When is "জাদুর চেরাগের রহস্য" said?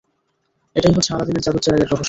1.43-1.99